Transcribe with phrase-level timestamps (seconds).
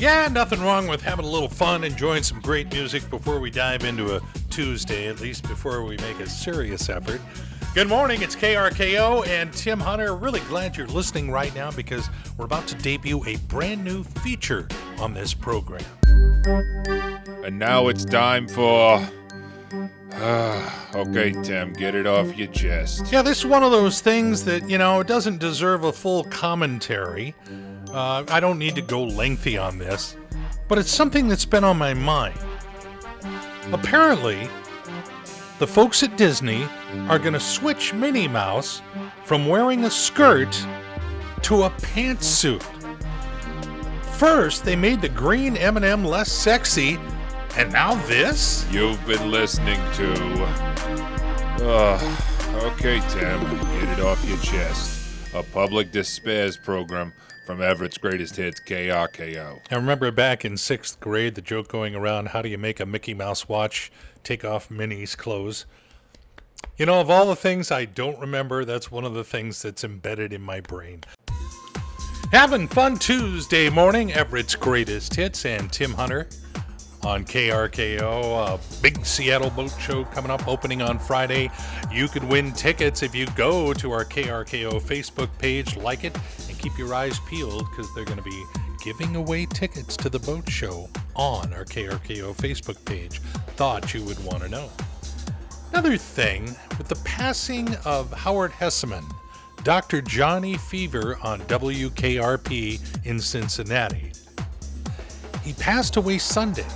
[0.00, 3.84] Yeah, nothing wrong with having a little fun, enjoying some great music before we dive
[3.84, 7.20] into a Tuesday, at least before we make a serious effort.
[7.74, 10.16] Good morning, it's KRKO and Tim Hunter.
[10.16, 12.08] Really glad you're listening right now because
[12.38, 14.66] we're about to debut a brand new feature
[14.98, 15.84] on this program.
[17.44, 19.06] And now it's time for.
[20.94, 23.12] okay, Tim, get it off your chest.
[23.12, 26.24] Yeah, this is one of those things that, you know, it doesn't deserve a full
[26.24, 27.34] commentary.
[27.92, 30.16] Uh, I don't need to go lengthy on this,
[30.68, 32.38] but it's something that's been on my mind.
[33.72, 34.48] Apparently,
[35.58, 36.66] the folks at Disney
[37.08, 38.80] are going to switch Minnie Mouse
[39.24, 40.52] from wearing a skirt
[41.42, 42.62] to a pantsuit.
[44.14, 46.98] First, they made the green M&M less sexy,
[47.56, 48.66] and now this?
[48.70, 50.44] You've been listening to.
[51.62, 52.16] Uh,
[52.72, 53.40] okay, Tim,
[53.80, 55.34] get it off your chest.
[55.34, 57.12] A public despairs program
[57.50, 59.58] from Everett's Greatest Hits, KRKO.
[59.72, 62.86] I remember back in sixth grade, the joke going around how do you make a
[62.86, 63.90] Mickey Mouse watch
[64.22, 65.66] take off Minnie's clothes?
[66.76, 69.82] You know, of all the things I don't remember, that's one of the things that's
[69.82, 71.00] embedded in my brain.
[72.30, 76.28] Having fun Tuesday morning, Everett's Greatest Hits and Tim Hunter
[77.02, 78.54] on KRKO.
[78.54, 81.50] A big Seattle boat show coming up, opening on Friday.
[81.90, 86.16] You could win tickets if you go to our KRKO Facebook page, like it,
[86.60, 88.44] keep your eyes peeled because they're going to be
[88.82, 93.20] giving away tickets to the boat show on our KRKO Facebook page.
[93.56, 94.70] Thought you would want to know.
[95.72, 96.44] Another thing,
[96.78, 99.04] with the passing of Howard Hesseman,
[99.62, 100.00] Dr.
[100.02, 104.12] Johnny Fever on WKRP in Cincinnati.
[105.42, 106.66] He passed away Sunday,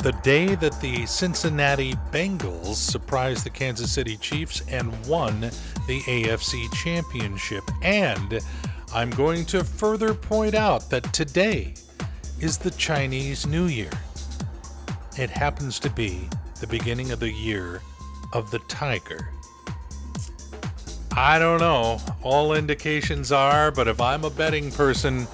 [0.00, 6.72] the day that the Cincinnati Bengals surprised the Kansas City Chiefs and won the AFC
[6.74, 7.64] Championship.
[7.82, 8.40] And
[8.94, 11.74] I'm going to further point out that today
[12.40, 13.90] is the Chinese New Year.
[15.18, 16.28] It happens to be
[16.60, 17.82] the beginning of the year
[18.32, 19.30] of the tiger.
[21.16, 21.98] I don't know.
[22.22, 25.26] All indications are, but if I'm a betting person,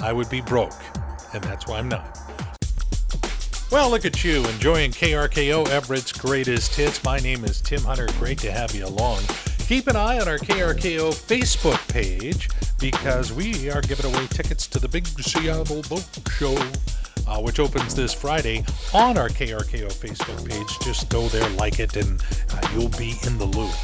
[0.00, 0.74] I would be broke.
[1.32, 2.18] And that's why I'm not.
[3.72, 7.02] Well, look at you, enjoying KRKO Everett's greatest hits.
[7.02, 8.06] My name is Tim Hunter.
[8.18, 9.22] Great to have you along.
[9.58, 12.48] Keep an eye on our KRKO Facebook page
[12.90, 16.06] because we are giving away tickets to the Big Seattle Boat
[16.36, 16.54] Show,
[17.26, 18.62] uh, which opens this Friday
[18.92, 20.78] on our KRKO Facebook page.
[20.80, 22.22] Just go there, like it, and
[22.52, 23.74] uh, you'll be in the loop.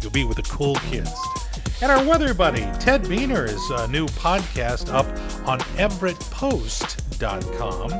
[0.00, 1.10] You'll be with the cool kids.
[1.82, 5.06] And our weather buddy, Ted Buehner's uh, new podcast up
[5.48, 7.90] on EverettPost.com,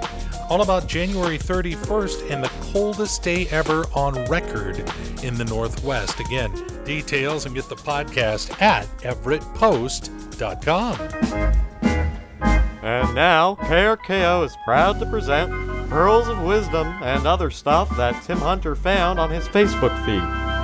[0.54, 4.88] all about January 31st and the coldest day ever on record
[5.24, 6.20] in the Northwest.
[6.20, 6.52] Again,
[6.84, 10.94] details and get the podcast at EverettPost.com.
[12.84, 15.50] And now, KRKO is proud to present
[15.90, 20.22] Pearls of Wisdom and other stuff that Tim Hunter found on his Facebook feed.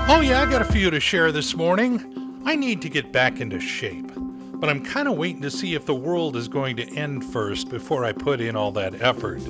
[0.08, 2.40] Oh, yeah, I got a few to share this morning.
[2.44, 5.84] I need to get back into shape, but I'm kind of waiting to see if
[5.84, 9.40] the world is going to end first before I put in all that effort.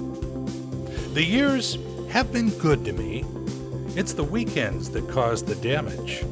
[1.12, 1.76] The years
[2.10, 3.24] have been good to me.
[3.96, 6.24] It's the weekends that cause the damage.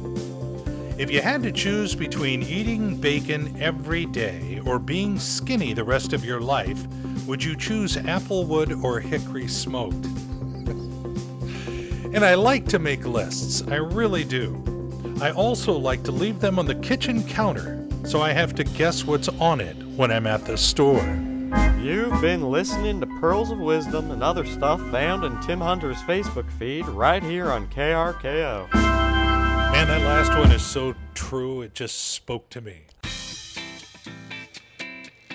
[0.97, 6.13] If you had to choose between eating bacon every day or being skinny the rest
[6.13, 6.81] of your life,
[7.27, 10.05] would you choose applewood or hickory smoked?
[12.15, 14.63] and I like to make lists, I really do.
[15.21, 19.03] I also like to leave them on the kitchen counter so I have to guess
[19.03, 21.28] what's on it when I'm at the store.
[21.81, 26.51] You've been listening to Pearls of Wisdom and other stuff found in Tim Hunter's Facebook
[26.51, 28.69] feed right here on KRKO.
[28.73, 32.81] Man, that last one is so true, it just spoke to me.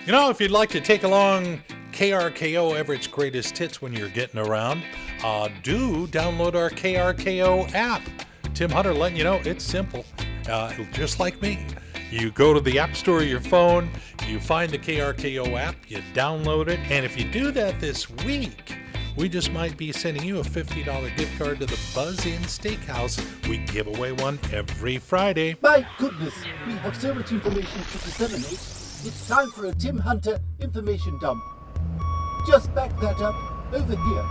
[0.05, 1.63] You know, if you'd like to take along
[1.93, 4.83] KRKO Everett's Greatest Hits when you're getting around,
[5.23, 8.03] uh, do download our KRKO app.
[8.53, 10.05] Tim Hunter letting you know it's simple.
[10.47, 11.67] Uh, just like me.
[12.15, 13.91] You go to the App Store of your phone,
[14.29, 18.77] you find the KRKO app, you download it, and if you do that this week,
[19.17, 23.21] we just might be sending you a $50 gift card to the Buzz Inn Steakhouse.
[23.49, 25.57] We give away one every Friday.
[25.61, 26.35] My goodness,
[26.69, 28.53] we have so much information to disseminate.
[28.53, 31.43] It's time for a Tim Hunter information dump.
[32.47, 33.35] Just back that up
[33.75, 34.25] over here.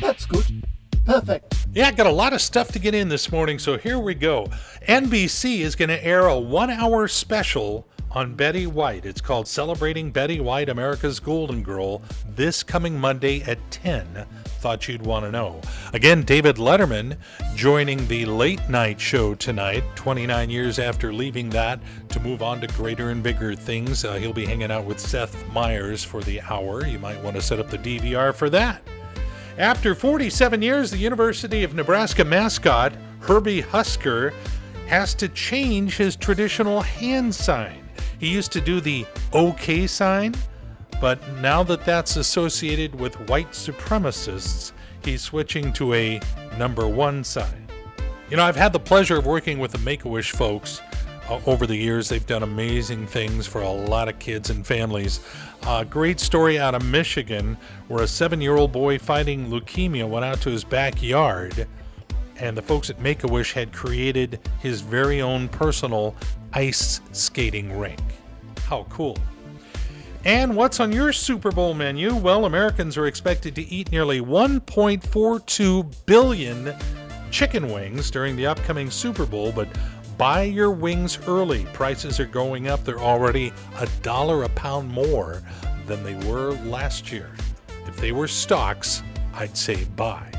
[0.00, 0.64] That's good.
[1.04, 1.49] Perfect.
[1.72, 4.16] Yeah, I got a lot of stuff to get in this morning, so here we
[4.16, 4.48] go.
[4.88, 9.06] NBC is going to air a one hour special on Betty White.
[9.06, 12.02] It's called Celebrating Betty White, America's Golden Girl,
[12.34, 14.26] this coming Monday at 10.
[14.44, 15.60] Thought you'd want to know.
[15.92, 17.16] Again, David Letterman
[17.54, 21.78] joining the late night show tonight, 29 years after leaving that
[22.08, 24.04] to move on to greater and bigger things.
[24.04, 26.84] Uh, he'll be hanging out with Seth Meyers for the hour.
[26.84, 28.82] You might want to set up the DVR for that.
[29.60, 34.32] After 47 years, the University of Nebraska mascot, Herbie Husker,
[34.86, 37.86] has to change his traditional hand sign.
[38.18, 39.04] He used to do the
[39.34, 40.34] OK sign,
[40.98, 44.72] but now that that's associated with white supremacists,
[45.04, 46.22] he's switching to a
[46.56, 47.66] number one sign.
[48.30, 50.80] You know, I've had the pleasure of working with the Make a Wish folks
[51.46, 52.08] over the years.
[52.08, 55.20] They've done amazing things for a lot of kids and families.
[55.62, 57.56] A uh, great story out of Michigan
[57.88, 61.66] where a seven year old boy fighting leukemia went out to his backyard,
[62.36, 66.14] and the folks at Make a Wish had created his very own personal
[66.52, 68.00] ice skating rink.
[68.66, 69.16] How cool!
[70.24, 72.14] And what's on your Super Bowl menu?
[72.14, 76.74] Well, Americans are expected to eat nearly 1.42 billion
[77.30, 79.68] chicken wings during the upcoming Super Bowl, but
[80.20, 81.64] buy your wings early.
[81.72, 82.84] Prices are going up.
[82.84, 85.42] They're already a dollar a pound more
[85.86, 87.30] than they were last year.
[87.86, 89.02] If they were stocks,
[89.32, 90.30] I'd say buy.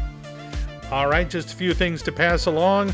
[0.92, 2.94] All right, just a few things to pass along.